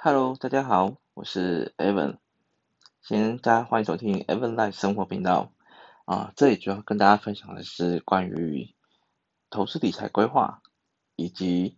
[0.00, 2.18] Hello，大家好，我是 Evan，
[3.02, 5.50] 先大家欢迎收听 Evan Life 生活频道
[6.04, 8.76] 啊，这里主要跟大家分享的是关于
[9.50, 10.62] 投资理财规划
[11.16, 11.76] 以及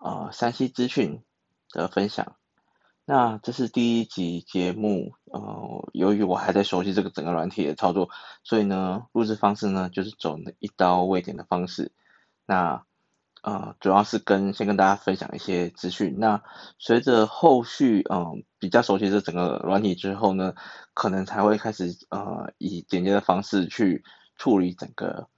[0.00, 1.22] 呃 3C 资讯
[1.70, 2.36] 的分享。
[3.04, 8.08] 那这是第一集节目，呃，由于我还在熟悉这个整个软体的操作，
[8.44, 11.92] 所以呢，录制方式呢就是走一刀未剪的方式。
[12.46, 12.86] 那
[13.48, 16.16] 呃，主要是跟先跟大家分享一些资讯。
[16.18, 16.42] 那
[16.78, 20.52] 随着后续嗯、比较熟悉这整个软体之后呢，
[20.92, 24.04] 可能才会开始呃以简洁的方式去
[24.36, 25.28] 处理整个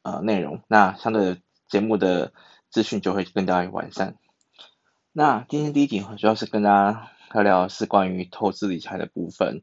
[0.00, 0.62] 呃内容。
[0.68, 2.32] 那相对的节目的
[2.70, 4.16] 资讯就会更加完善。
[5.12, 9.60] 那今天第一集主要是跟大家聊聊是关于投资理财的部分。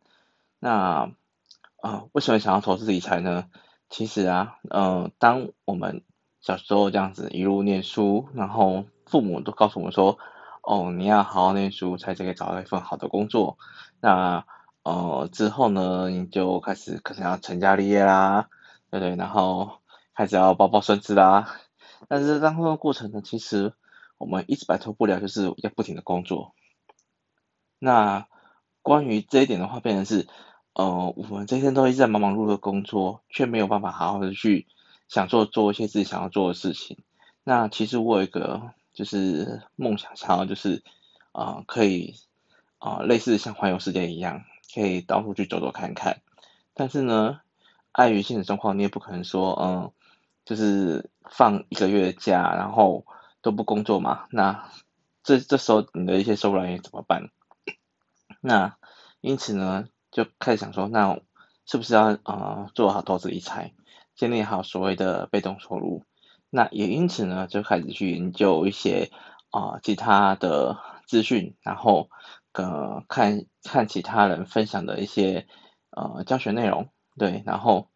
[0.59, 1.11] 那
[1.81, 3.45] 啊、为什么想要投资理财呢？
[3.89, 6.03] 其实啊，嗯、当我们
[6.47, 10.17] 小时候这样子一路念书，然后父母都告诉我们说，
[10.61, 13.57] 哦，你要好好念书，才可以找到一份好的工作。
[13.99, 14.45] 那
[14.83, 18.47] 呃之后呢，你就开始可能要成家立业啦，
[18.89, 19.17] 对不对？
[19.17, 19.79] 然后
[20.15, 21.49] 开始要抱抱孙子啦。
[22.07, 23.73] 但是当中的过程呢，其实
[24.17, 26.53] 我们一直摆脱不了，就是要不停的工作。
[27.77, 28.25] 那
[28.81, 30.27] 关于这一点的话，变成是，
[30.71, 34.65] 呃，我们这一天都一直在忙忙碌碌的工作，却没有办法好好的去。
[35.07, 36.97] 想做做一些自己想要做的事情。
[37.43, 40.83] 那其实我有一个就是梦想，想要就是
[41.31, 42.15] 啊、可以
[42.79, 46.21] 啊、类似像环游世界一样，可以到处去走走看看。
[46.73, 47.39] 但是呢，
[47.91, 49.91] 碍于现实状况，你也不可能说，嗯、
[50.45, 53.05] 就是放一个月的假，然后
[53.41, 54.25] 都不工作嘛。
[54.31, 54.69] 那
[55.23, 57.29] 这这时候你的一些收入来源怎么办？
[58.41, 58.77] 那
[59.21, 61.19] 因此呢，就开始想说，那
[61.65, 63.73] 是不是要啊、做好投资理财？
[64.17, 66.03] 建立好所谓的被动收入，
[66.49, 69.11] 那也因此呢，就开始去研究一些
[69.51, 72.09] 啊、其他的资讯，然后
[72.51, 75.47] 呃看看其他人分享的一些
[75.91, 77.89] 呃教学内容，对，然后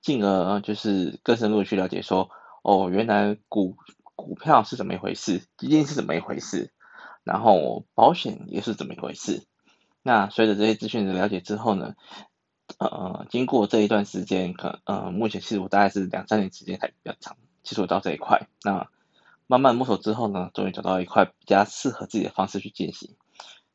[0.00, 2.30] 进而就是更深入去了解说，
[2.62, 3.76] 哦，原来股
[4.14, 6.72] 股票是怎么一回事，基金是怎么一回事，
[7.24, 9.44] 然后保险也是怎么一回事。
[10.02, 11.94] 那随着这些资讯的了解之后呢，
[12.78, 18.48] 呃，经过这一段时间，可呃，目前其实我大概是两三年时间还比较长，接触到这一块。
[18.62, 18.88] 那
[19.46, 23.14] 慢慢摸索之后呢，终于找到一块比较适合自己的方式去进行。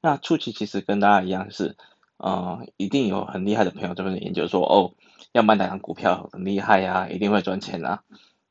[0.01, 1.77] 那初期其实跟大家一样，就是
[2.17, 4.93] 呃，一定有很厉害的朋友这边研究说，哦，
[5.31, 8.03] 要买哪张股票很厉害呀，一定会赚钱啊。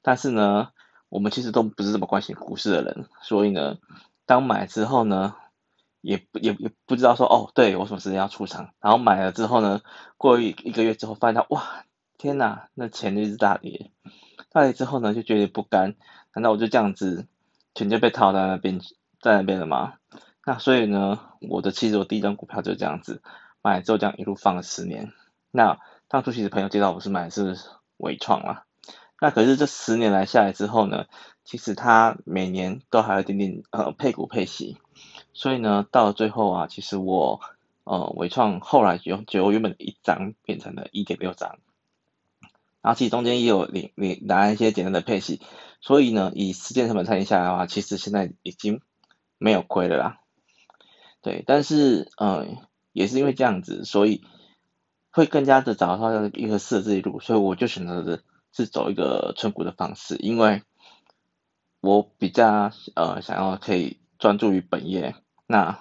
[0.03, 0.69] 但是呢，
[1.09, 3.79] 我们其实都不是这么关心股市的人，所以呢，
[4.25, 5.35] 当买之后呢，
[6.01, 9.81] 也不也也不知道说哦，对我什么时间要出场，然后买了之后呢，
[10.17, 11.85] 过一一个月之后发现到哇，
[12.17, 13.91] 天哪，那钱就一直大跌，
[14.51, 15.97] 大跌之后呢，就觉得不甘，
[16.35, 17.27] 难道我就这样子
[17.75, 18.81] 钱就被套在那边
[19.21, 19.95] 在那边了吗？
[20.47, 23.23] 那所以呢，我的其实我第一张股票就这样子
[23.61, 25.13] 买了之后这样一路放了十年。
[25.51, 25.79] 那
[26.09, 27.57] 当初其实朋友介绍我是买的是
[27.97, 28.63] 纬创嘛，
[29.21, 31.07] 那可是这十年来下来之后呢，
[31.45, 34.79] 其实它每年都还有点点呃配股配息。
[35.39, 37.41] 所以呢，到了最后啊，其实我
[37.85, 41.61] 呃伟创后来就就原本的一张变成了一点六张，
[42.83, 45.41] 然后其实中间也有领领拿一些简单的配息，
[45.81, 48.81] 所以呢，以时间成本算下来的话，其实现在已经
[49.39, 50.21] 没有亏了啦。
[51.23, 52.45] 对，但是呃
[52.93, 54.25] 也是因为这样子，所以
[55.13, 60.65] 会更加的找到一个适合自己路，所以我就选择的是走一个存股的方式，因为
[61.81, 65.15] 我比较呃想要可以专注于本业。
[65.51, 65.79] 那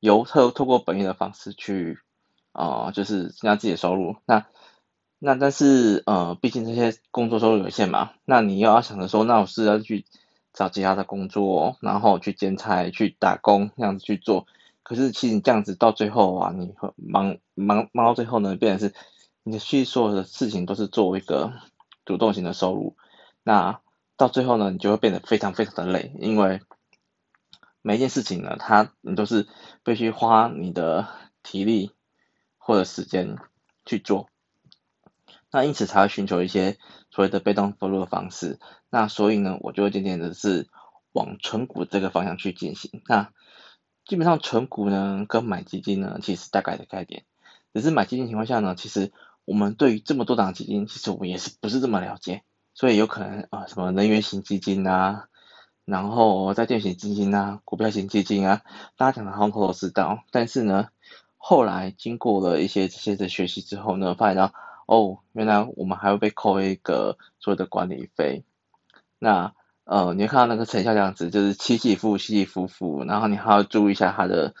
[0.00, 2.00] 由透透过本业的方式去，
[2.50, 4.16] 啊、就是增加自己的收入。
[4.26, 4.46] 那
[5.20, 8.10] 那但是呃，毕竟这些工作收入有限嘛。
[8.24, 10.04] 那你又要想着说，那我是要去
[10.52, 14.48] 找其他的工作，然后去兼差、去打工这样子去做。
[14.82, 18.94] 可是其实你这样子到最后啊，你忙忙忙到最后呢，变成是
[19.44, 21.52] 你去所有的事情都是作为一个
[22.04, 22.96] 主动型的收入。
[23.44, 23.78] 那
[24.16, 26.60] 到最后呢，你就会变得非常非常的累，因为。
[27.82, 29.48] 每一件事情呢，它你都是
[29.84, 31.08] 必须花你的
[31.42, 31.92] 体力
[32.58, 33.38] 或者时间
[33.86, 34.28] 去做，
[35.50, 36.76] 那因此才会寻求一些
[37.10, 38.60] 所谓的被动收入的方式。
[38.90, 40.68] 那所以呢，我就会渐渐的是
[41.12, 43.02] 往存股这个方向去进行。
[43.06, 43.32] 那
[44.04, 47.24] 基本上存股呢，跟买基金呢，其实大概的概念，
[47.72, 49.10] 只是买基金情况下呢，其实
[49.46, 52.42] 我们对于这么多档基金，其实我们也是不是这么了解，
[52.74, 55.28] 所以有可能啊，什么能源型基金啊。
[55.90, 58.62] 然后在电型基金啊，股票型基金啊，
[58.96, 60.88] 大家讲的好像头头是道，但是呢，
[61.36, 64.52] 后来经过了一些这些的学习之后呢，发现到
[64.86, 68.44] 哦，原来我们还会被扣一个所谓的管理费。
[69.18, 69.52] 那
[69.84, 74.54] 呃，你会看到那个成效这样子，就是起起伏起起伏伏，然后你还要注意一下它的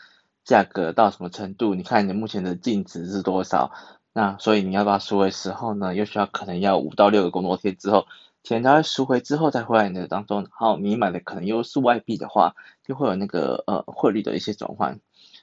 [0.44, 3.70] 价格到什么程度，你看你目前的净值是多少，
[4.12, 8.06] 那所以你要把它赎回时候呢，又需要可能要五到六个工作天之后，
[8.42, 12.54] 钱它赎回之后再回来你的当中，然后，你买的可能又是外币的话，
[12.84, 15.00] 就会有那个呃汇率的一些转换，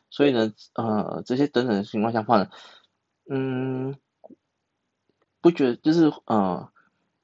[0.10, 2.50] 所以呢，呃这些等等的情况下话呢，
[3.30, 3.96] 嗯，
[5.42, 6.70] 不觉得就是呃，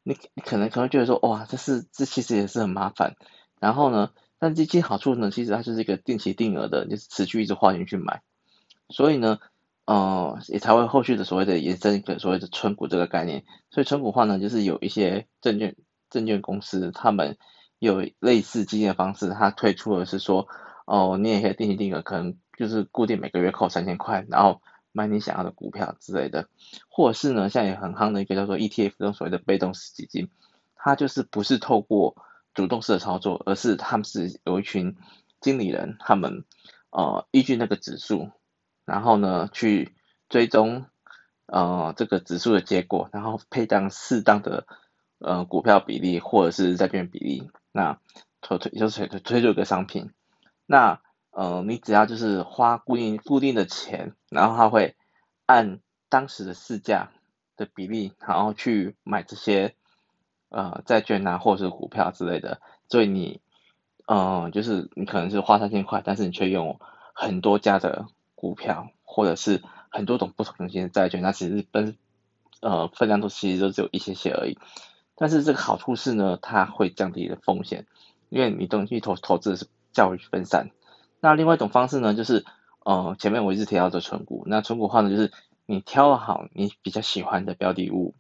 [0.04, 3.16] 你你可能可能觉得说哇，这是这其实也是很麻烦，
[3.60, 4.12] 然后呢。
[4.40, 8.22] 但这些好处呢，其实它就是一个定期定额的，就是持续一直花钱去买，
[8.90, 9.40] 所以呢，
[9.85, 13.44] 呃，也才会后续的所谓的延伸一个所谓的村股这个概念。
[13.69, 15.75] 所以村股化呢，就是有一些证券
[16.09, 17.38] 证券公司，他们
[17.80, 20.47] 有类似基金的方式，它推出的是说，
[20.85, 24.62] 哦，你也可以定期定额，可能就是固定每个月扣三千块，然后
[24.94, 26.47] 买你想要的股票之类的，
[26.88, 30.30] 或者是呢，像也很夯的一个叫做 ETF 这种所谓的被动式基金，
[30.75, 32.15] 它就是不是透过
[32.53, 34.95] 主动式的操作，而是他们是有一群
[35.41, 36.45] 经理人，他们
[36.91, 38.30] 呃依据那个指数，
[38.85, 39.94] 然后呢去
[40.30, 40.85] 追踪
[41.45, 44.65] 呃这个指数的结果，然后配当适当的
[45.19, 48.00] 呃股票比例或者是债券比例，那
[48.41, 50.12] 推推就是推推出一个商品，
[50.65, 51.00] 那
[51.31, 54.95] 呃你只要就是花固定固定的钱，然后它会
[55.45, 57.12] 按当时的市价
[57.57, 59.75] 的比例，然后去买这些。
[60.56, 63.41] 呃，债券啊，或者是股票之类的，所以你，
[64.06, 66.80] 嗯、就是你可能是花三千块，但是你却用
[67.15, 68.06] 很多家的
[68.44, 71.95] 股票，或者是很多种不同型的债券，那其实分，
[72.60, 74.57] 呃，分量都其实都只有一些些而已。
[75.16, 77.88] 但是这个好处是呢，它会降低你的风险，
[78.28, 80.72] 因为你东西投投资是较为分散。
[81.22, 82.44] 那另外一种方式呢，就是，
[82.84, 85.31] 呃，前面我一直提到的存股，那存股的话呢，就是
[85.66, 88.13] 你挑好你比较喜欢的标的物。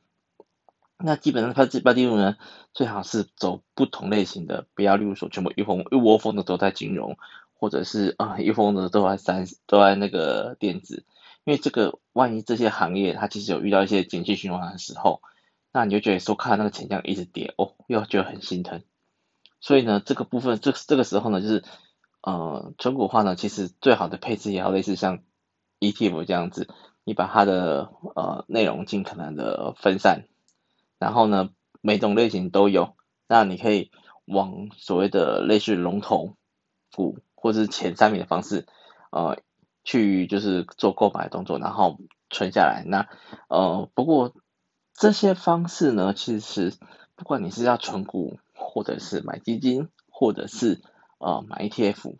[1.05, 2.37] 那基本上它这标的物呢，
[2.73, 7.17] 最好是走不同类型的，不要例如说全部一窝一窝蜂的都在金融，
[7.63, 11.05] 或者是啊一窝蜂的都在三都在那个电子，
[11.45, 15.21] 因为这个万一这些行业它其实有遇到一些景气循环的时候，
[15.71, 18.83] 那你就觉得说看那个钱这样一直跌哦，又觉得很心疼。
[19.61, 21.63] 所以呢，这个部分这这个时候呢，就是
[22.21, 25.19] 呃存股化呢，其实最好的配置也要类似像
[25.79, 26.67] ETF 这样子，
[27.05, 30.25] 你把它的呃内容尽可能的分散。
[30.99, 32.97] 然后呢，每种类型都有，
[33.29, 33.89] 那你可以
[34.25, 36.35] 往所谓的类似龙头
[36.93, 38.65] 股或者是前三名的方式，
[39.11, 39.37] 呃，
[39.83, 41.99] 去就是做购买的动作，然后
[42.29, 42.85] 存下来。
[42.87, 43.09] 那
[43.49, 44.33] 呃，不过
[44.93, 46.73] 这些方式呢，其实
[47.17, 50.81] 不管你是要存股，或者是买基金，或者是
[51.17, 52.15] 呃买 ETF，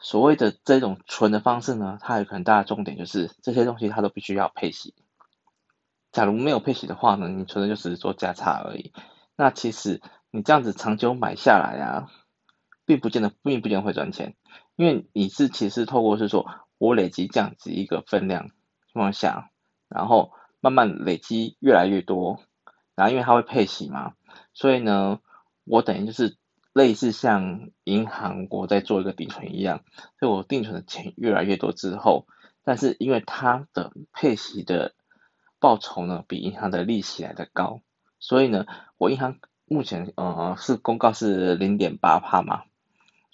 [0.00, 4.92] 所谓的这种存的方式呢，它有很大的重点就是这些东西它都必须要配息。
[6.10, 8.92] 假如没有配息的话呢，你存的就是做价差而已。
[9.36, 10.02] 那其实
[10.32, 12.10] 你这样子长久买下来啊，
[12.86, 14.34] 并不见得，并不见得会赚钱，
[14.76, 16.46] 因为你是其实透过是说
[16.78, 18.48] 我累积这样子一个分量
[18.92, 19.50] 情况下，
[19.88, 22.40] 然后慢慢累积越来越多，
[22.94, 24.14] 然后因为它会配息嘛，
[24.52, 25.20] 所以呢，
[25.64, 26.36] 我等于就是
[26.72, 29.82] 类似像银行我在做一个定存一样，
[30.18, 32.26] 所以我定存的钱越来越多之后，
[32.64, 34.94] 但是因为它的配息的
[35.58, 37.80] 报酬呢，比银行的利息来的高，
[38.18, 38.66] 所以呢，
[38.98, 42.64] 我银行目前呃是公告是零点八帕嘛，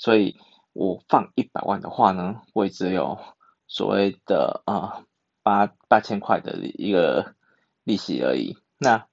[0.00, 0.38] 所以
[0.73, 3.19] 我放一百万的话呢，我也只有
[3.66, 5.04] 所谓的呃
[5.42, 7.35] 八八千块的一个
[7.85, 8.57] 利息而已。
[8.78, 9.04] 那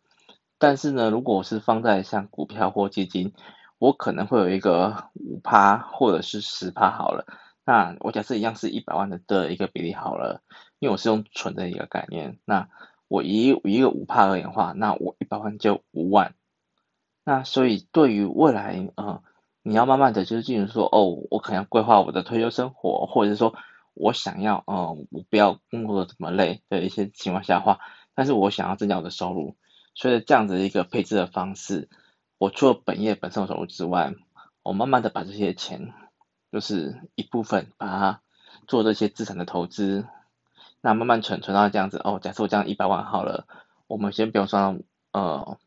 [0.57, 3.33] 但是呢，如果我是放在像股票或基金，
[3.77, 7.25] 我可能会有一个五趴或者是十趴好了。
[7.65, 10.41] 那我假设一样是一百万的的一个比例好了，
[10.79, 12.69] 因为我是用存的一个概念，那。
[13.09, 16.35] 我以一个五趴而言的话，那我一百万就五万。
[17.23, 19.23] 那所以对于未来，呃，
[19.67, 23.53] 你要慢慢的就是进行说，哦，我可能要规划我的退休生活，或者是说
[23.95, 27.81] 我想要，呃，我不要工作这么累的一些情况下的话，
[28.15, 29.57] 但是我想要增加我的收入，
[29.93, 31.89] 所以这样子一个配置的方式，
[32.37, 34.13] 我除了本业本身的收入之外，
[34.63, 35.93] 我慢慢的把这些钱，
[36.49, 38.21] 就是一部分把它
[38.67, 40.07] 做这些资产的投资。
[40.79, 43.45] 那慢慢存存到这样子哦，假设我这样一百万好了，
[43.87, 44.79] 我们先不用算
[45.11, 45.57] 呃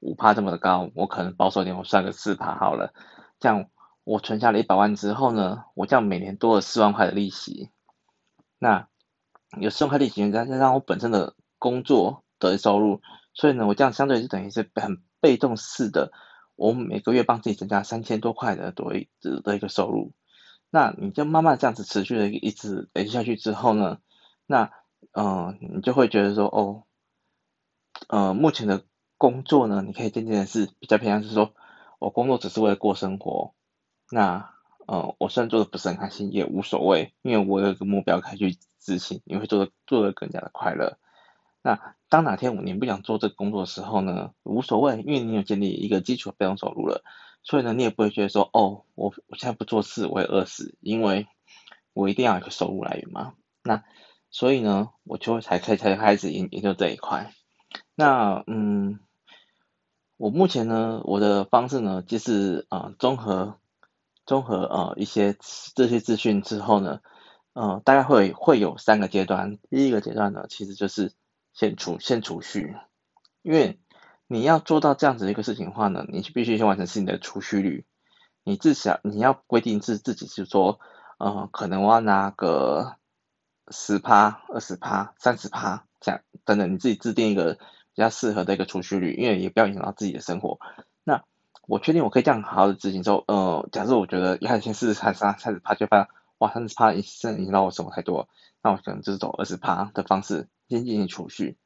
[0.00, 2.92] 五趴这么的高，我可能保守点，我算个四趴好了。
[3.38, 3.70] 这样
[4.04, 7.70] 我存下了一百万之后呢，我这样每年多了四万块的利息。
[8.58, 8.88] 那
[9.60, 13.00] 有四万块利息，再加上我本身的工作的收入，
[13.34, 16.12] 所以呢，我这样相对就等于是很被动式的，
[16.56, 20.12] 我每个月帮自己增加三千多块的多一的一个收入。
[20.70, 23.98] 那你就慢慢这样子持续的一直累积下去之后呢，
[24.46, 24.70] 那，
[25.12, 26.82] 嗯、你就会觉得说，哦，
[28.08, 28.84] 呃，目前的
[29.16, 31.54] 工作呢，你可以渐渐的是比较偏向是说，
[32.06, 33.52] 我工作只是为了过生活，
[34.12, 34.50] 那，
[34.86, 40.98] 呃，我虽然做的不是很开心，也无所谓，因为我有一个目标可以去执行，你会做的做的更加的快乐。
[41.62, 47.02] 那当哪天你不想做这个工作的时候呢，无所谓，因为你有建立一个基础的被动收入了，
[47.42, 51.26] 所以呢，你也不会觉得说，哦，我我现在不做事我会饿死，因为
[51.92, 53.32] 我一定要有个收入来源嘛。
[53.64, 53.82] 那
[54.30, 57.32] 所以呢，我就才开才开始研研究这一块。
[57.96, 59.00] 那嗯。
[60.18, 63.58] 我目前呢，我的方式呢，就是啊，综合
[64.24, 65.36] 综合呃一些
[65.74, 67.00] 这些资讯之后呢，
[67.52, 69.58] 呃，大概会会有三个阶段。
[69.68, 71.12] 第一个阶段呢，其实就是
[71.52, 72.74] 先储先储蓄，
[73.42, 73.78] 因为
[74.26, 77.84] 你要做到这样子一个事情的话呢，你必须先完成是你的储蓄率。
[78.42, 80.80] 你至少你要规定自自己是说，
[81.18, 82.96] 呃，可能我要拿个
[83.68, 87.58] 十趴、二十趴、三十趴这样等等，你自己制定一个。
[87.96, 90.60] 比较适合的一个储蓄率，因为也不要影响到自己的生活。
[91.02, 91.24] 那
[91.66, 98.28] 我确定我可以这样好好的执行之后，呃，假设我觉得一开始先试试看三三十趴，就发现哇三十趴影响影响到我生活太多，
[98.62, 101.56] 那我可能就是走二十趴的方式先进行储蓄。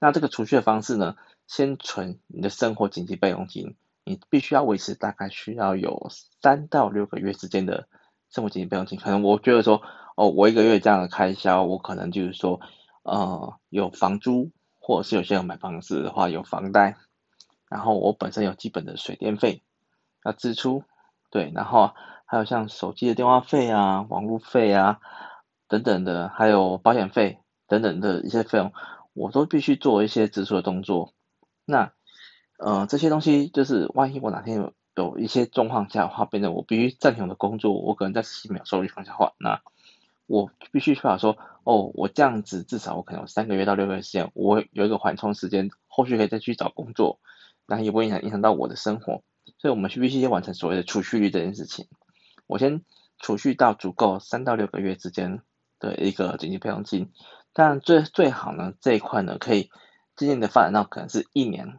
[0.00, 1.14] 那这个储蓄的方式呢，
[1.46, 6.10] 先存你的生活紧急备用金，你必须要维持大概需要有
[6.42, 7.86] 三到六个月之间的
[8.28, 8.98] 生活紧急备用金。
[8.98, 9.82] 可能我觉得说，
[10.16, 12.60] 哦，我一个月这样的开销，我可能就是说，
[13.04, 14.50] 呃，有房租。
[14.86, 16.94] 或者是有些人买房子的话有房贷，
[17.68, 19.64] 然后我本身有基本的水电费
[20.24, 20.84] 要支出，
[21.28, 21.90] 对，然后
[22.24, 25.00] 还有像手机的电话费啊、网络费啊
[25.66, 28.72] 等等的，还有保险费等等的一些费用，
[29.12, 31.12] 我都必须做一些支出的动作。
[31.64, 31.90] 那
[32.58, 39.60] 呃这些东西就是万一我哪天有有一些状况下的话，变成我必须暂停我的工作，我可能在十几秒收入放下话，那。
[40.26, 47.20] 我必须确保说，哦，我这样子至少我可能有三个月到六个月时间，我有一个缓冲时间，后续可以再去找工作，
[47.66, 49.22] 然后也不会影响影响到我的生活，
[49.58, 51.86] 所以我们必须先完成所谓的储蓄率这件事情。
[52.46, 52.82] 我先
[53.18, 55.42] 储蓄到足够三到六个月之间
[55.78, 57.10] 的一个紧急备用金，
[57.52, 59.70] 当然最最好呢这一块呢可以
[60.16, 61.78] 渐渐的发展到可能是一年。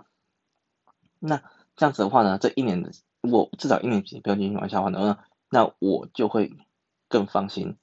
[1.20, 1.42] 那
[1.76, 5.18] 这样子的话呢，这一年的如果至少一年紧急备用金情况下的话呢，
[5.50, 6.52] 那我就会
[7.08, 7.78] 更放心。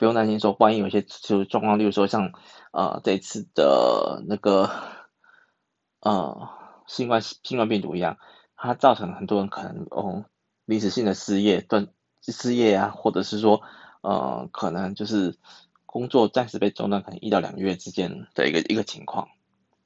[0.00, 2.32] 不用担心说，万一有些就是状况，例如说像
[2.72, 4.70] 呃这次的那个
[6.00, 6.48] 呃
[6.86, 8.16] 新冠新冠病毒一样，
[8.56, 10.24] 它造成很多人可能哦
[10.64, 11.88] 临时性的失业断
[12.22, 13.60] 失业啊，或者是说
[14.00, 15.36] 呃可能就是
[15.84, 19.28] 工作暂时被中断，可能一到两个月之间的一个一个情况。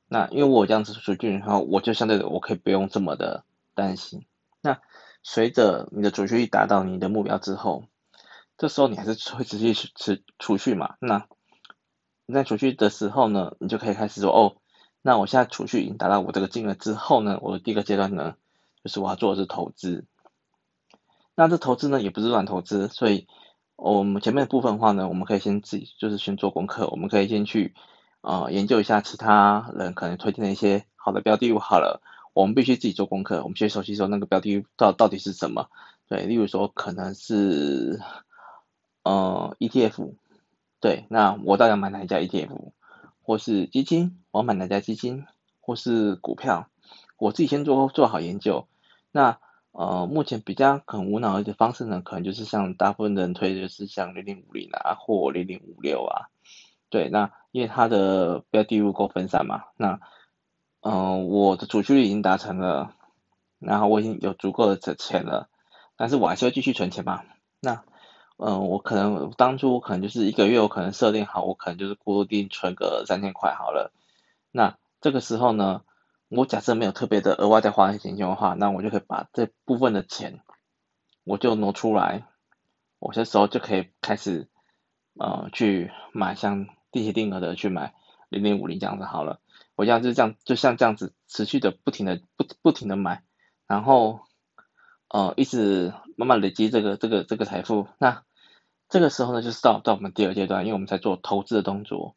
[0.06, 3.44] 那因为我这样子储蓄，然后我就相对的我可以不用这么的
[3.75, 4.25] 担心。
[4.61, 4.80] 那
[5.25, 7.88] 随着你的储蓄率达到你的目标之后。
[8.56, 10.94] 这时候你还是会持续去持储蓄嘛？
[11.00, 11.26] 那
[12.25, 14.56] 你在储蓄的时候呢，你就可以开始说哦，
[15.02, 18.37] 那我现在储蓄已经达到我这个金额之后呢，我的第一个阶段呢，
[18.84, 20.06] 就是我要做的是投资。
[21.34, 23.26] 那这投资呢，也不是乱投资，所以
[23.75, 27.75] 我们前面的部分的话呢，我们可以先自己就是先做功课，我们可以先去
[28.20, 31.58] 呃研究一下其他人可能推荐的一些好的标的物。
[31.58, 32.00] 好了，
[32.32, 35.68] 我们必须自己做功课，我们先熟悉说那个标的物到到底是什么。
[36.06, 38.00] 对，例如说可能是。
[39.04, 40.14] 呃，ETF，
[40.80, 42.73] 对，那我到底要买哪一家 ETF，
[43.23, 45.26] 或是基金，我要买哪家基金，
[45.61, 46.70] 或是股票，
[47.18, 48.66] 我自己先做做好研究。
[49.12, 49.38] 那
[49.73, 56.30] 呃，目前比较很无脑的方式呢，可能就是像大部分人推的就是像零零五零啊，或零零五六啊，
[56.88, 60.00] 对，那因为它的标的物够分散嘛，那
[60.80, 62.94] 嗯、我的储蓄率已经达成了，
[63.58, 65.50] 然后我已经有足够的钱了，
[65.96, 67.23] 但是我还是要继续存钱嘛，
[67.61, 67.84] 那。
[68.37, 73.93] 嗯，我可能当初我可能就是一个月，我可能设定好，我可能就是固定存个三千块好了。
[74.50, 75.83] 那这个时候呢，
[76.29, 80.41] 我假设没有特别的额外再花一些钱的话，那我就可以把这部分的钱，
[81.23, 82.26] 我就挪出来，
[82.99, 84.49] 我这时候就可以开始，
[85.17, 87.95] 呃，去买像定期定额的去买
[88.31, 89.38] 零零五零这样子好了。
[89.76, 93.23] 我这样就这样，就像这样子持续的不停的不不停的买，
[93.69, 94.21] 然后。
[95.14, 98.25] 呃，一直慢慢累积这个这个这个财富，那
[98.88, 102.16] 这个时候呢，就是到到我们第二阶段，因为我们在做投资的动作。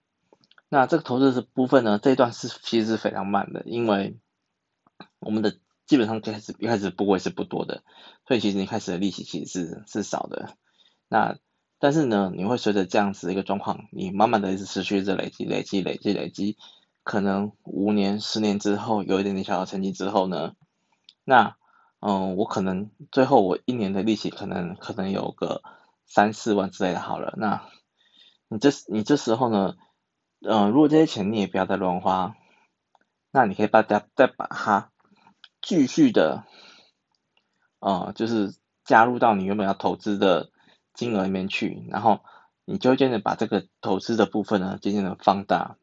[0.68, 4.18] 那这个投资的部分呢，这一段是其实是非常慢的，因为
[5.20, 7.84] 我们的基本上开始一开始不会是不多的，
[8.28, 10.56] 所以其实你开始的利息其实是是少的。
[11.08, 11.38] 那
[11.78, 16.58] 但是呢，你会随着这样子一个状况，你慢慢的一直持续着累积累积累积累积，
[17.04, 20.56] 可能五年十年之后有一点点小小成绩之后呢，
[21.24, 21.56] 那。
[22.00, 25.62] 嗯，我可能最后我一年的利息可能可能有个
[26.06, 27.68] 三四万之类的，好了，那
[28.48, 29.76] 你这你这时候呢，
[30.42, 32.36] 嗯，如果这些钱你也不要再乱花，
[33.32, 34.92] 那你可以把它再把它
[35.62, 36.46] 继续的，
[37.80, 40.52] 呃、就是加入到你原本要投资的
[40.94, 42.22] 金额里面去，然后
[42.64, 45.78] 你就渐渐把这个投资的部分呢，渐渐的放大。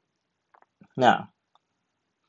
[0.95, 1.29] 那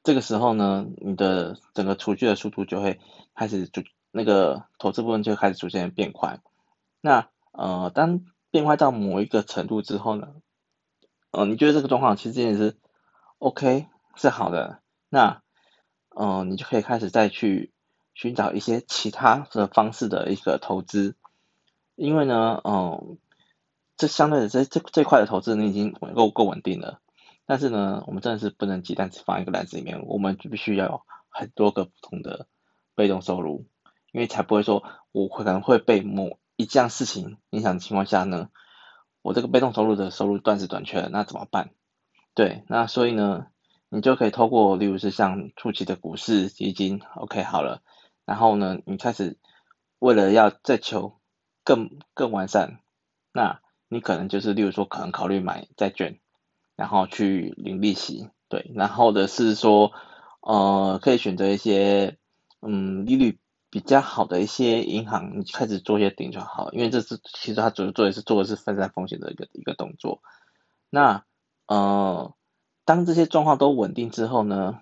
[0.06, 3.00] 这个时候呢，你的整个储蓄的速度就会
[3.34, 3.82] 开始就
[4.12, 6.40] 那个投资部分就开始逐渐变快。
[7.02, 8.22] 那呃，当
[8.52, 10.36] 变快到某一个程度之后呢，
[11.32, 12.78] 呃，你觉得这个状况其实也是
[13.40, 15.42] OK 是好的，那
[16.10, 17.74] 呃，你就可以开始再去
[18.14, 21.16] 寻找一些其他的方式的一个投资，
[21.96, 23.18] 因为呢，嗯、
[23.98, 27.02] 这相对的这这这块的投资你已经够够稳定了。
[27.48, 32.48] 但是呢，我们真的是不能鸡蛋只放一个篮子里面，我们就必须要有很多个不同的
[32.96, 33.68] 被动收入，
[34.12, 38.50] 因为才不会说我可能会被某一件事情影响的情况下呢，
[39.22, 41.70] 我这个被动收入的收入断时短缺了，那怎么办？
[42.34, 43.48] 对，那所以呢，
[43.90, 47.84] 你就可以透过，例如是像初期的股市基金，OK 好了，
[48.26, 49.38] 然后呢，你开始
[50.00, 51.20] 为了要再求
[51.64, 52.80] 更更完善，
[53.32, 56.20] 那你可能就是例如说可能考虑买债券。
[56.76, 59.94] 然后去领利息，对，然后的是说，
[60.42, 62.18] 呃，可以选择一些，
[62.62, 63.40] 嗯，利率
[63.70, 70.22] 比较好的一些银行，你开始做一些定就好，因为这是其实它主要做的是做的是分散风险的一个一个动作。
[70.90, 71.24] 那，
[71.68, 72.34] 呃，
[72.84, 74.80] 当这些状况都稳定之后呢，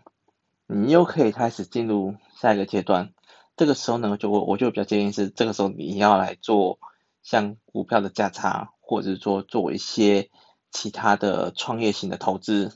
[0.65, 3.13] 你又可以开始进入下一个阶段。
[3.55, 6.79] 这个时候呢，就我我就比较建议是，这个时候你要来做
[7.21, 10.31] 像股票的价差，或者是说做一些。
[10.73, 12.75] 其他的创业型的投资，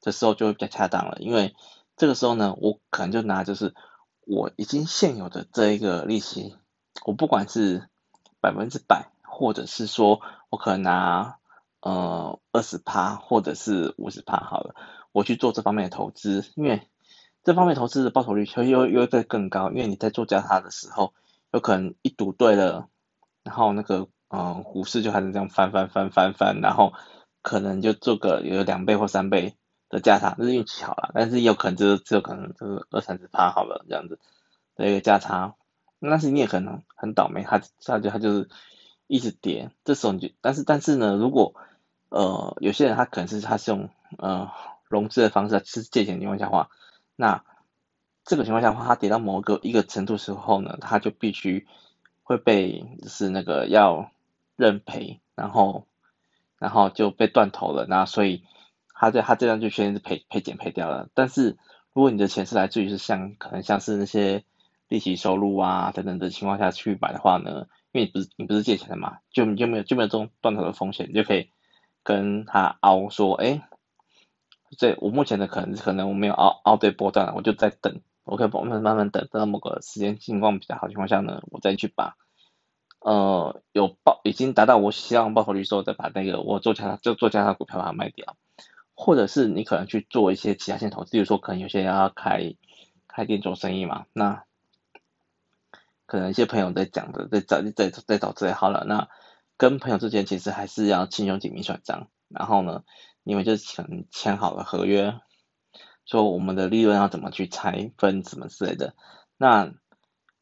[0.00, 1.56] 这时候就会比较恰当了，因为
[1.96, 3.74] 这个时候呢，我可能就拿就是
[4.24, 6.56] 我已经现有的这一个利息，
[7.04, 7.88] 我不管是
[8.40, 10.20] 百分之百，或者是说
[10.50, 11.36] 我可能拿
[11.80, 14.76] 呃二十趴，或者是五十趴好了，
[15.10, 16.88] 我去做这方面的投资，因为
[17.42, 21.12] 这方面投资的报酬率又又又会更高，因为你在做交叉的时候，
[21.50, 22.88] 有可能一赌对了，
[23.42, 26.92] 然后那个嗯、股市就还是这样翻翻翻翻翻，然后。
[27.42, 29.56] 可能就做个有两倍或三倍
[29.88, 34.18] 的价差，这是运气好了，但是也有可能就是只有可能就是二三十趴好了这样子
[34.76, 35.54] 的一个价差，
[36.00, 38.48] 但是你也可能很倒霉，它它就它就是
[39.08, 41.54] 一直跌，这时候你就但是但是呢，如果
[42.08, 44.50] 呃有些人他可能是他是用呃
[44.88, 46.70] 融资的方式是借钱的情况下的话，
[47.16, 47.44] 那
[48.24, 51.66] 这个情况下的话，它跌到某个一个程度时候呢，他就必须
[52.22, 54.10] 会被就是那个要
[54.56, 55.86] 认赔，然后。
[56.62, 58.44] 然后就被断头了，那所以
[58.94, 61.08] 他这他这样就先是赔赔减赔掉了。
[61.12, 61.56] 但是
[61.92, 64.44] 如果你的钱是来自于是像可能像是那些
[64.86, 71.50] 利息收入啊等等的情况下去买的话呢，因为你不是你不是借钱的嘛，就你就没有就没有这种断头的风险，你就可以
[72.04, 73.66] 跟他凹说，哎，
[74.78, 82.14] 这我目前的可能可能我没有凹凹对波段了，我就在等，我可以慢慢慢慢等，等到某个时间情况比较好的情况下呢，我再去把。
[83.04, 88.36] 呃，有报已经达到我希望报酬率之后，再把那个我做加就做加上股票把它卖掉，
[88.94, 92.54] 或者是你可能去做一些其他线投资，比如说可能有些人要开
[93.08, 94.44] 开店做生意嘛，那
[96.06, 99.08] 可能一些朋友在讲的，在找在在找资料好了，那
[99.56, 102.84] 跟朋友之间其实还是要亲兄弟明算账，然后呢，
[103.24, 105.18] 你们就签签好了合约，
[106.04, 108.94] 说我们的利润要怎么去拆分什么之类的，
[109.36, 109.72] 那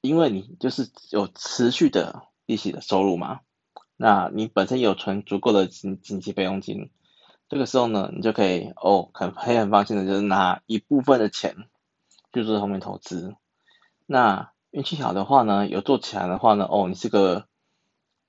[0.03, 2.29] 因为你就是有持续的。
[2.51, 3.43] 利息的收入嘛，
[3.97, 6.91] 那你本身有存足够的经经济备用金，
[7.49, 11.55] 这个时候呢，你就可以哦，很可以很放心的，就是拿一部分的钱
[12.33, 13.37] 去做后面投资。
[14.05, 17.47] 那运气好的话呢，有做起来的话呢，哦，你是个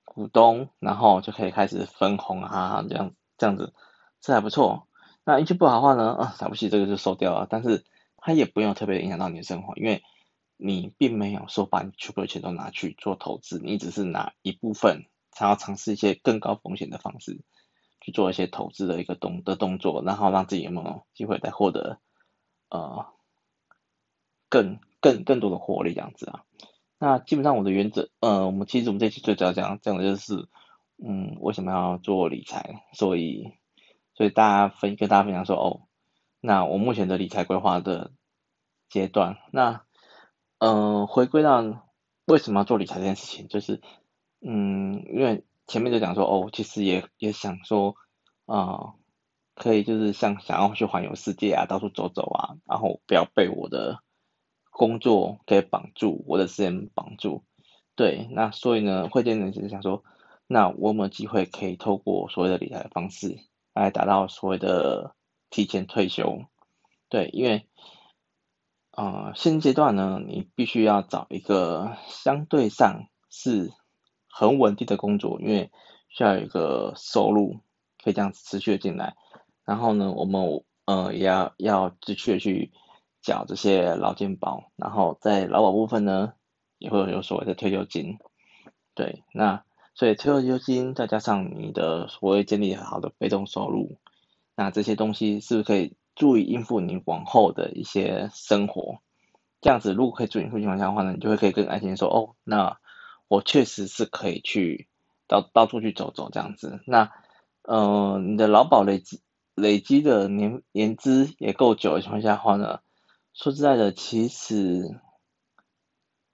[0.04, 3.74] 股东，然后就可以开始分红啊，这样这样子，
[4.20, 4.86] 这还不错。
[5.24, 7.84] 那运气不好的话呢，啊，了不起，这个就收掉了，但是
[8.18, 10.00] 它也不用特别影响到你的生活，因为。
[10.56, 17.40] 你并没有说把你全部的钱都拿去做投资，你只是拿一部分，想要尝试一些更高风险的方式
[18.00, 21.98] 去做一些投资的一个动的动作，然后让自己有没有机会再获得
[22.68, 23.06] 呃
[24.48, 26.44] 更更更多的获利这样子啊。
[26.98, 30.48] 那基本上我的原则，呃，我们其实我们这期最主要讲讲的就是，
[31.04, 32.84] 嗯，为什么要做理财？
[32.92, 33.52] 所以
[34.14, 35.88] 所以大家分跟大家分享说，哦，
[36.40, 38.12] 那我目前的理财规划的
[38.88, 39.82] 阶段，那。
[40.64, 41.88] 嗯、回归到
[42.24, 43.80] 为什么要做理财这件事情，就是，
[44.40, 47.96] 嗯，因为前面就讲说，哦，其实也也想说，
[48.46, 48.94] 啊、
[49.56, 54.04] 可以就是像想要去环游世界啊，到处走走啊，然后不要被我的
[54.70, 57.42] 工作给绑住，我的时间绑住，
[57.96, 60.04] 对，那所以呢，会见人就是想说，
[60.46, 63.36] 那我有没有机会可以透过所谓的理财的方式
[63.74, 65.16] 来达到所谓的
[65.50, 66.44] 提前退休？
[67.08, 67.66] 对，因为。
[68.92, 73.72] 呃，现阶段呢，你必须要找一个相对上是
[74.28, 75.70] 很稳定的工作，因为
[76.10, 77.60] 需要有一个收入
[78.02, 79.16] 可以这样持续的进来。
[79.64, 82.70] 然后呢，我们呃也要要继续的去
[83.22, 86.34] 缴这些劳健保，然后在劳保部分呢，
[86.76, 88.18] 也会有所谓的退休金。
[88.94, 93.96] 对，那所以退休金再加上你的所谓建立好的被动收入，
[94.54, 99.00] 那这些东西是不是可以注意应付你往后的一些生活？
[99.60, 102.78] 这样子如果可以足以应付情况下的话呢，你就会可以更安心说，哦，那
[103.26, 104.86] 我确实是可以去
[105.26, 106.78] 到到处去走走这样子。
[106.86, 107.10] 那
[107.64, 109.20] 呃，你的劳保累积
[109.56, 112.78] 累积的年年资也够久的情况下的话呢，
[113.34, 115.00] 说实在的，其实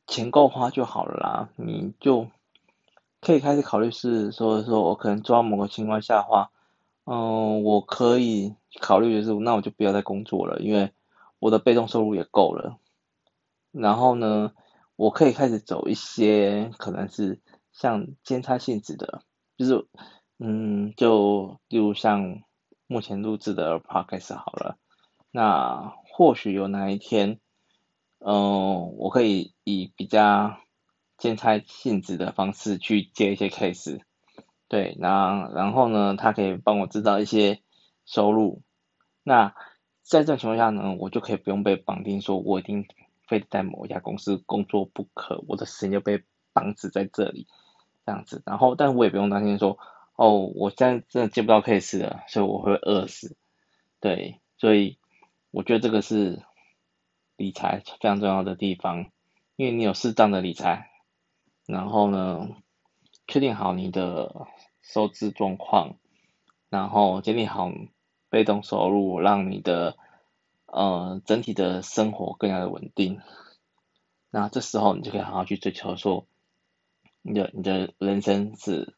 [0.07, 2.29] 钱够花就好了啦，你就。
[3.21, 6.53] 可以开始考虑是说说，我可能做到某个情况下的话，
[7.05, 10.93] 嗯，我可以考虑的是，那我就不要再工作了，因为
[11.39, 12.79] 我的被动收入也够了。
[13.73, 14.53] 然后呢，
[14.97, 17.41] 我可以开始走一些可能是
[17.73, 19.23] 像兼差性质的，
[19.57, 19.87] 就是
[20.39, 22.43] 嗯，就例如像
[22.87, 24.77] 目前录制的 podcast 好了，
[25.31, 27.41] 那或许有哪一天，
[28.19, 30.59] 嗯，我可以以比较。
[31.19, 33.99] 兼差性质的方式去接一些 case，
[34.69, 37.61] 对，那然后呢，他可以帮我制造一些
[38.09, 38.63] 收入。
[39.23, 39.55] 那
[40.03, 42.87] 在这种情况下呢，我就可以不用被绑定，说我一定
[43.27, 47.47] 非得在某一家公司工作不可，我的时间就被绑死在这里，
[48.07, 48.43] 这样子。
[48.47, 49.79] 然后，但我也不用担心说，
[50.17, 53.37] 哦，我现在真的接不到 case 了，所以我会饿死。
[54.01, 54.99] 对，所以
[55.51, 56.43] 我觉得这个是
[57.37, 59.11] 理财非常重要的地方，
[59.57, 60.91] 因为你有适当的理财。
[61.67, 62.49] 然后呢，
[63.27, 64.47] 确定好你的
[64.81, 65.97] 收支状况，
[66.71, 67.71] 然后建立好
[68.31, 69.97] 被动收入，让你的
[70.67, 73.21] 呃整体的生活更加的稳定。
[74.31, 76.27] 那这时候你就可以好好去追求说，
[77.23, 78.95] 你的你的人生是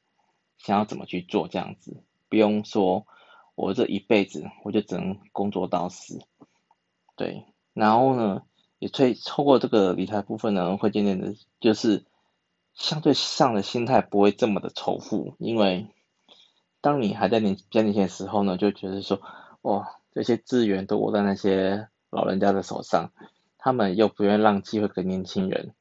[0.58, 3.06] 想要怎么去做这样子，不用说
[3.54, 6.20] 我这一辈子我就只能工作到死。
[7.16, 8.42] 对，然后呢，
[8.78, 12.04] 也最透过这个理财部分呢，会渐渐的，就是。
[12.72, 15.88] 相对上的心态不会这么的仇富，因为
[16.80, 19.20] 当你还在年比较年轻的时候呢，就觉得说，
[19.62, 23.12] 哇，这些资源都握在那些老人家的手上，
[23.58, 25.74] 他们又不愿意让机会给年轻人，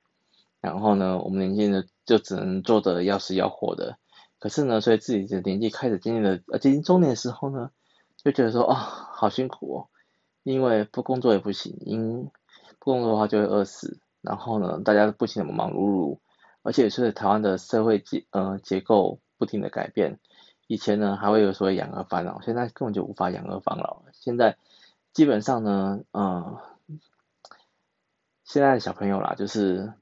[0.61, 3.97] 然后呢，我们年轻人就只能做得要死要活的。
[4.39, 7.71] 可是呢，随着自己的年纪开始渐渐的呃接近中年的时候呢，
[8.17, 8.83] 就觉得说，啊、哦，
[9.13, 9.87] 好辛苦哦，
[10.43, 12.29] 因为不工作也不行，因
[12.79, 16.17] 不工作的话就会饿死，然后呢，大家都不停的忙忙碌碌。
[16.61, 20.19] 而且是台湾的社会结呃结构不停的改变，
[20.69, 24.03] 以前呢还会有所谓养儿防老，现在根本就无法养儿防老。
[24.13, 24.55] 现在
[25.13, 26.57] 基本上呢，嗯、
[28.43, 29.93] 现在的小朋友啦，就是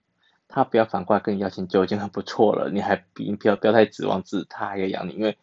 [0.50, 5.38] 他不要反过来跟你要钱就已经很不错了，你还比不要不要太指望自他还要养你，因为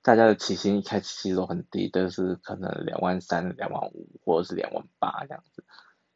[0.00, 5.62] 大家的起薪一开始其实都很低，都是可能两万三、两万五或者是两万八这样子。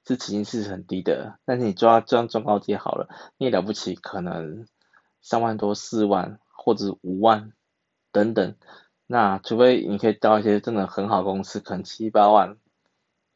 [0.04, 4.66] 这起薪是很低的，但是你抓这样中高阶好了，你也了不起，可能
[5.20, 7.52] 三万多、四万或者五万
[8.14, 8.54] 等等。
[9.06, 12.56] 那除非你可以到一些真的很好的公司，可能七八万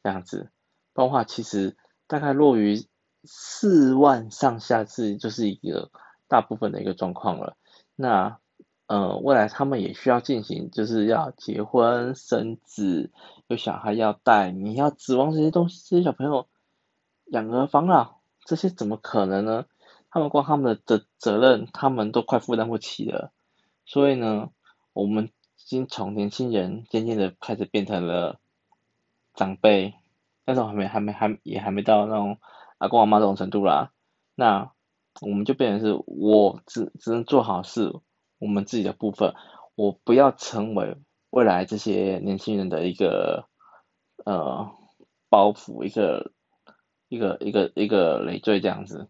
[0.01, 0.49] 这样子，
[0.93, 1.75] 不然话其实
[2.07, 2.87] 大概落于
[3.23, 5.91] 四万上下是就是一个
[6.27, 7.57] 大部分的一个状况了。
[7.95, 8.39] 那
[8.87, 13.11] 呃，未来他们也需要进行，就是要结婚生子，
[13.47, 16.47] 有小孩要带，你要指望这些东西，这些小朋友。
[17.31, 19.67] 养儿防老，这些怎么可能呢？
[20.09, 23.31] 他们光他们的责任，他们都快负担不起了。
[23.85, 24.49] 所以呢，
[24.99, 25.29] 我们已
[25.65, 28.39] 经从年轻人渐渐的开始变成了
[29.33, 29.93] 长辈，
[30.45, 32.37] 但是我还没还没还也还没到那种
[32.77, 33.91] 阿公阿妈这种程度啦。
[34.35, 34.71] 那
[35.21, 37.93] 我们就变成是我只只能做好事
[38.37, 39.33] 我们自己的部分，
[39.75, 40.97] 我不要成为
[41.29, 43.47] 未来这些年轻人的一个
[44.25, 44.71] 呃
[45.29, 46.31] 包袱一个。
[47.11, 49.09] 一个一个一个累赘这样子，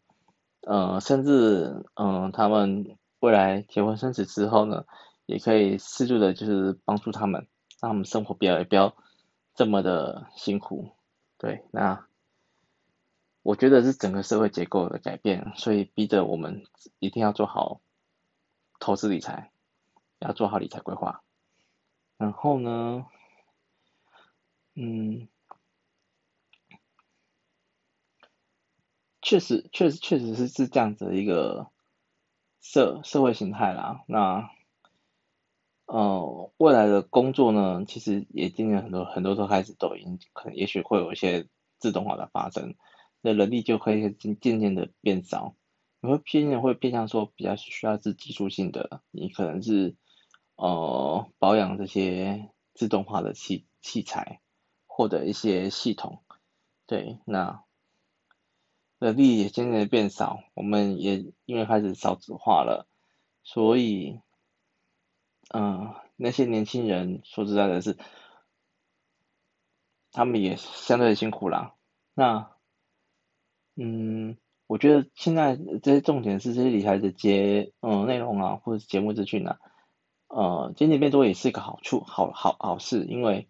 [0.61, 4.85] 呃，甚至嗯、他们未来结婚生子之后呢，
[5.29, 7.47] 也可以适度的，就是帮助他们，
[7.79, 8.95] 让他们生活不要也不要
[9.53, 10.89] 这么的辛苦。
[11.37, 12.07] 对，那
[13.43, 16.63] 我觉得是整个社会结构的改变，所以逼着我们
[16.97, 17.79] 一定要做好
[18.79, 19.51] 投资理财，
[20.17, 21.21] 要做好理财规划。
[22.17, 23.05] 然后呢，
[24.73, 25.27] 嗯。
[29.21, 31.69] 确实，确实，确实是是这样子的一个
[32.61, 34.01] 社社会形态啦。
[34.07, 34.49] 那，
[35.91, 41.47] 呃，未来的工作呢，其实也今年很多很多都开始抖音可能也许会有一些
[41.79, 42.75] 自动化的发生，
[43.21, 45.55] 那人力就会渐渐的变少。
[45.99, 49.95] 你会偏向会偏向说比较需要是技术性的，你可能是
[50.55, 54.41] 呃保养这些自动化的器器材
[54.85, 56.21] 或者一些系统，
[56.85, 57.63] 对，那
[58.99, 62.87] 人力也渐渐的变少，我们也因为开始少子化了，
[63.41, 64.19] 所以
[65.49, 67.97] 嗯、那些年轻人说实在的是，
[70.11, 71.73] 他们也相对辛苦啦，
[72.13, 72.51] 那
[73.75, 74.37] 嗯。
[74.69, 79.57] 我觉得现在这些重点是这些理财的节嗯内容啊，或者节目资讯啊，
[80.27, 83.49] 呃，渐渐变多也是一个好处，好好好事，因为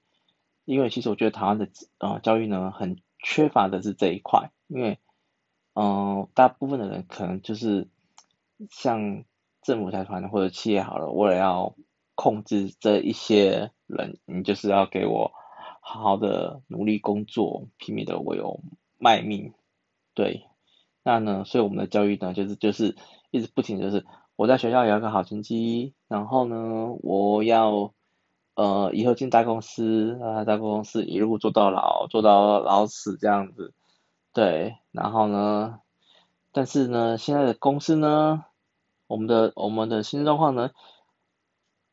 [0.64, 4.98] 因为其实我觉得台湾的呃教育呢，很缺乏的是这一块，因为
[5.74, 7.90] 嗯、大部分的人可能就是
[8.70, 9.26] 像
[9.62, 11.76] 政府财团或者企业好了，为了要
[12.20, 15.32] 控制这一些人，你就是要给我
[15.80, 18.60] 好好的努力工作，拼命的为我
[18.98, 19.54] 卖命，
[20.14, 20.44] 对。
[21.02, 22.98] 那呢，所以我们的教育呢，就是就是
[23.32, 24.06] 一直不停，就是
[24.36, 27.94] 我在学校也要个好成绩，然后呢，我要
[28.56, 33.74] 呃以后进大公司啊，大公司一路做到老，做到老死这样子，
[34.34, 35.80] 对，然后呢，
[36.52, 38.44] 但是呢，现在的公司呢，
[39.08, 40.72] 我们的我们的新状况呢，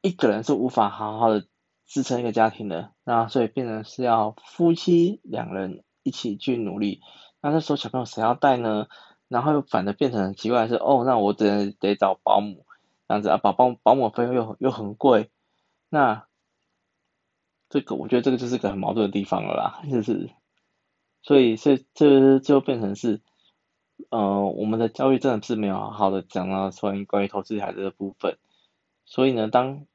[0.06, 1.46] 一个人是无法好好的
[1.86, 7.00] 支撑一个家庭的，那所以变成是要夫妻两人一起去努力。
[7.40, 8.86] 那那时候小朋友谁要带呢？
[9.28, 12.64] 然后又反而变成很奇怪是，哦，那我只能得找保姆，
[13.08, 15.30] 这样子啊，保保保姆费用又又很贵，
[15.88, 16.26] 那
[17.68, 20.30] 这个我觉得这个就是个很矛盾的地方了啦，就是，
[21.22, 23.20] 所以所以这就变成是，
[24.10, 28.38] 呃，我们的教育真的是没有好好的讲到关于关于投资孩子的部分，
[29.06, 29.86] 所以呢，当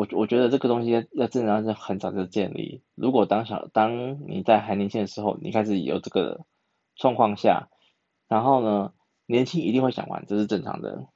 [0.00, 6.44] 我我觉得这个东西要真的要很早就建立，如果当小当你在还年轻的时候，你开始有这个。
[6.96, 7.70] 状况下，
[8.28, 8.92] 然后呢，
[9.24, 11.06] 年轻一定会想玩，这是正常的。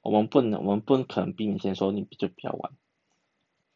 [0.00, 2.72] 我们不能，我们不可能避免先说你就不要玩。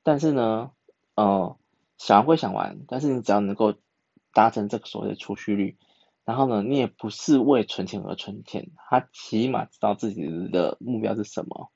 [0.02, 0.72] 但是呢，
[1.14, 1.56] 呃，
[1.98, 3.74] 想会想玩，但是你只要能够
[4.32, 5.76] 达成这个所谓的储蓄率，
[6.24, 11.70] 然后呢，你也不是为存钱而存钱，他起码知道自己的目标是什么，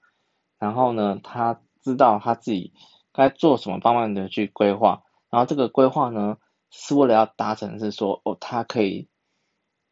[0.58, 2.72] 然后呢，他知道他自己
[3.12, 6.38] 该做什么方面的去规划，然后这个规划呢，
[6.70, 9.08] 是为了要达成是说，哦，他可以。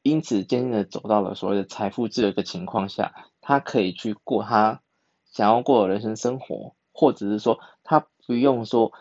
[0.02, 4.80] 因此，渐渐的走到了所谓的财富自由的情况下，他可以去过他
[5.26, 8.92] 想要过的人生生活，或者是说，他不用说，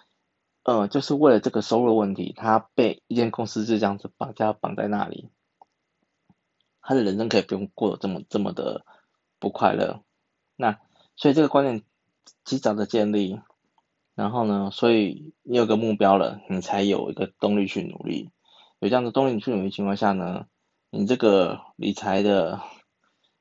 [0.64, 5.30] 呃，就是为了这个收入问题，他被一间公司就这样子绑架绑在那里，
[6.82, 8.84] 他的人生可以不用过得这么这么的
[9.40, 10.02] 不快乐。
[10.58, 10.80] 那
[11.16, 11.84] 所以这个观念
[12.44, 13.40] 及早的建立，
[14.16, 18.30] 然后呢，所以你有个目标了，你才有一个动力去努力。
[18.80, 20.46] 有这样的动力去努力情况下呢，
[20.90, 22.62] 你这个理财的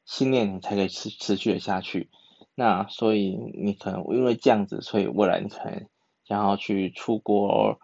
[0.05, 2.11] 信念，你才可以持持续的下去。
[2.55, 5.87] 那所以你可能因为这样子，所以未来你可能
[6.25, 7.79] 想要去出国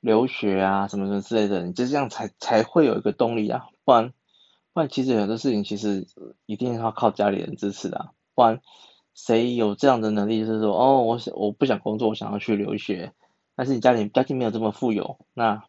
[0.00, 3.66] 留学啊，什么什么之类的，你就这样才才会有一个动力啊。
[3.84, 4.12] 不然
[4.72, 6.06] 不然，其实有的事情其实
[6.44, 8.10] 一定要靠家里人支持的。
[8.34, 8.60] 不然
[9.16, 13.12] 谁有这样的能力，就是说哦，我想我不想工作，我想要去留学，
[13.56, 15.64] 但是你家里家境没有这么富有，那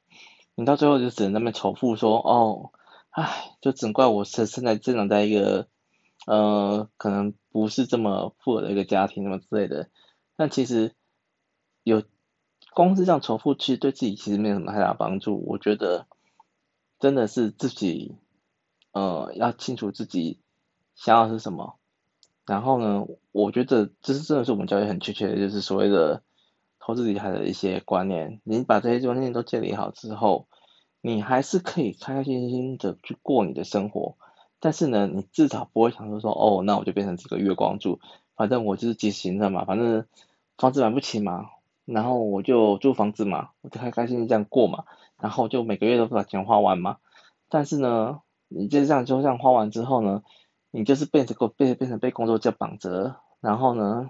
[0.54, 2.72] 你到最后就只能那么仇富说哦。
[3.10, 5.68] 唉，就只能怪我生生在生长在一个，
[6.28, 9.90] 呃，可能不是这么富有的一个家庭什么之类的。
[10.36, 10.94] 但其实
[11.82, 12.04] 有
[12.76, 15.44] 光是这样仇富，其实对自己其实没有什么太大帮助。
[15.48, 16.06] 我觉得
[17.00, 18.18] 真的是自己，
[18.92, 20.40] 呃，要清楚自己
[20.94, 21.77] 想要是什么。
[22.48, 26.24] 然后呢，我觉得这是真的是我们教育很确切的，就是所谓的
[26.80, 28.42] 投资理财的一些观念。
[28.44, 30.48] 你把这些观念都建立好之后。
[31.00, 34.18] 你还是可以开开心心的去过你的生活，
[34.60, 38.00] 但是呢，你至少不会想说说哦，那我就变成这个月光族，
[38.36, 40.06] 反正我就是即行乐嘛，反正
[40.58, 41.52] 房子买不起嘛，
[41.86, 44.86] 然后我就租房子嘛，我就开开心心这样过嘛，
[45.22, 46.98] 然后就每个月都把钱花完嘛。
[47.48, 50.24] 但是呢，你就这样就这样花完之后呢，
[50.72, 54.10] 你就是变成个变变成被工作这绑着，然后呢，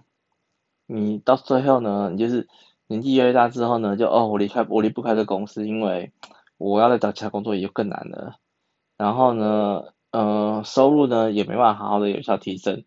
[0.85, 2.47] 你到最后呢，你就是
[2.87, 6.11] 年纪越来越大之后呢，就哦，我离开我离不开这公司，因为。
[6.59, 8.39] 我要再找其他工作也就更难了，
[8.97, 12.83] 然后呢，呃，收入呢也没办法好好的有效提升。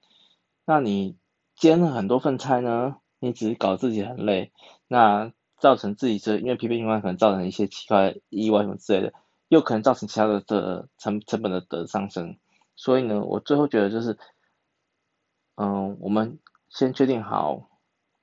[0.67, 1.17] 那你
[1.55, 4.51] 兼了很多份差呢，你只是搞自己很累，
[4.89, 5.31] 那
[5.61, 9.13] 造成自己这因为疲惫情况可能造成一些奇怪意外什么之类的，
[9.47, 12.39] 又可能造成其他的的成成本的的上升。
[12.81, 14.17] 所以呢，我最后觉得就是，
[15.57, 16.39] 嗯、我们
[16.71, 17.69] 先确定好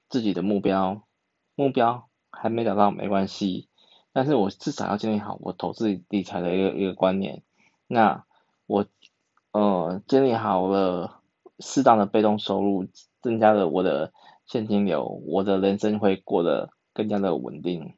[0.09, 1.03] 自己的目标，
[1.53, 3.69] 目标还没达到没关系。
[4.13, 7.43] 但是我至少要建立好我投资理财的一个一个观念，
[7.85, 8.25] 那
[8.65, 8.87] 我
[9.51, 11.21] 呃建立好了
[11.59, 12.87] 适当的被动收入，
[13.21, 14.11] 增加了我的
[14.47, 17.93] 现金流，我的人生会过得更加的稳定，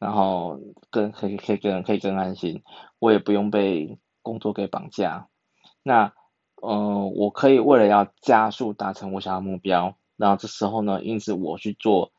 [0.00, 0.58] 然后
[0.90, 2.64] 更可以可以更可以更安心，
[2.98, 5.28] 我也不用被工作给绑架。
[5.86, 6.12] 那
[6.60, 12.10] 嗯、我可以为了要加速达成我想要目标，然后这时候呢，因此我去做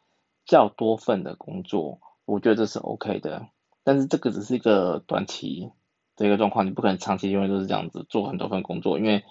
[0.45, 3.47] 较多份的工作，我觉得这是 OK 的。
[3.83, 5.71] 但是这个只是一个短期
[6.15, 9.25] 的一个状况，你不可能长期永远都是这样子做很多份工作，因为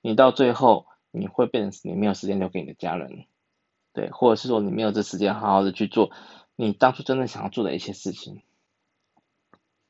[0.00, 3.26] 你到最后你会变成你没有时间留给你的家人，
[3.92, 6.10] 对，或者是说你没有这时间好好的去做
[6.56, 8.42] 你当初真正想要做的一些事情。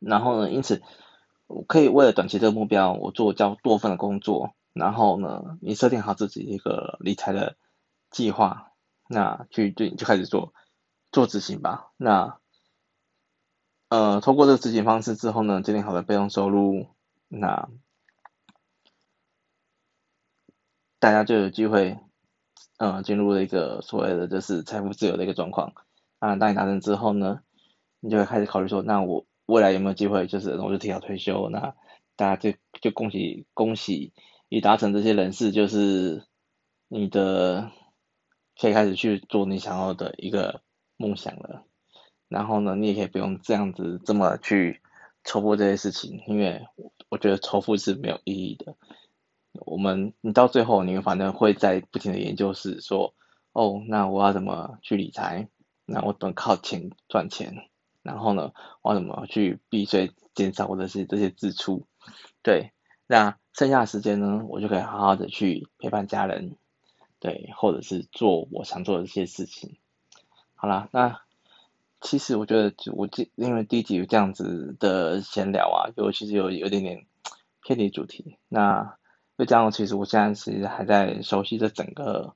[0.00, 0.82] 然后呢，因此
[1.46, 4.54] 我可以为了短期这个目标，我做较多份的工作。
[4.72, 7.56] 然后呢，你设定好自己一个理财的
[8.10, 8.72] 计划，
[9.08, 10.52] 那去对就开始做
[11.10, 11.92] 做执行吧。
[11.96, 12.38] 那
[13.88, 16.88] 呃，通过这个执行方式之后呢，建立好的被动收入，
[17.28, 17.70] 那
[20.98, 21.98] 大家就有机会
[22.76, 25.72] 呃进入了一个所谓的就是财富自由的一个状况。
[26.20, 27.40] 那当你达成之后呢，
[28.00, 31.48] 你就会开始考虑说，那我未来有没有机会，就是我就提早退休？
[31.50, 31.74] 那
[32.14, 34.12] 大家就就恭喜恭喜。
[34.48, 36.24] 已达成这些人士，就是
[36.86, 37.72] 你的
[38.56, 40.62] 可以开始去做你想要的一个
[40.96, 41.64] 梦想了。
[42.28, 44.80] 然后呢，你也可以不用这样子这么去
[45.24, 46.64] 重复这些事情，因为
[47.08, 48.76] 我觉得重复是没有意义的。
[49.52, 53.14] 我们你到最后，你反正会在不停的研究是说，
[53.50, 55.48] 哦，那我要怎么去理财？
[55.86, 57.68] 那我等靠钱赚钱。
[58.06, 61.86] 然后呢，我怎么去避税，减少或者是这些支出？
[62.42, 62.72] 对。
[63.08, 66.56] 那剩下的时间呢，我就可以好好的去陪伴家人，
[67.20, 69.76] 对，或者是做我想做的一些事情。
[70.56, 71.20] 好啦，那
[72.00, 77.06] 其实我觉得我这因为第一集有这样子的闲聊啊，就其实有有点点
[77.62, 78.38] 偏离主题。
[78.48, 78.96] 那
[79.38, 82.34] 就这样，其实我现在其实还在熟悉这整个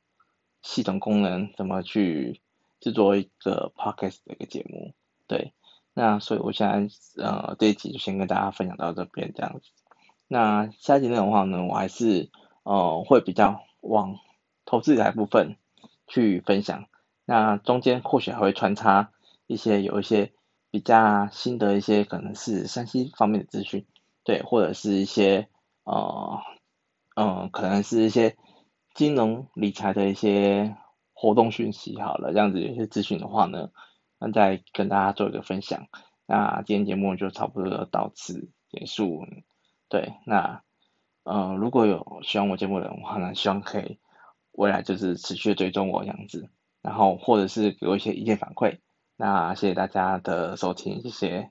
[0.62, 2.40] 系统功能，怎么去
[2.78, 4.94] 制作一个 podcast 的一个节目。
[5.26, 5.52] 对，
[6.00, 9.70] 那所以我现在呃这一集就先跟大家分享到这边这样子。
[10.28, 12.30] 那下一集内容的话呢，我还是
[12.62, 14.16] 呃会比较往
[14.64, 15.56] 投资理财部分
[16.06, 16.86] 去分享。
[17.26, 19.10] 那中间或许还会穿插
[19.46, 20.32] 一些有一些
[20.70, 23.84] 比较新的一些可能是山西方面的资讯，
[24.24, 25.48] 对，或者是一些
[25.84, 26.40] 呃
[27.14, 28.38] 嗯、呃、可能是一些
[28.94, 30.74] 金融理财的一些
[31.12, 32.00] 活动讯息。
[32.00, 33.68] 好了，这样子有些资讯的话呢，
[34.20, 35.88] 那再跟大家做一个分享。
[36.26, 39.26] 那今天节目就差不多到此结束。
[39.88, 40.62] 对，那，
[41.24, 43.98] 呃，如果有喜欢我节目的人的话呢，希望可以
[44.52, 46.48] 未来就是持续追踪我这样子，
[46.82, 48.78] 然后或者是给我一些意见反馈。
[49.16, 51.50] 那谢谢大家的收听，谢谢。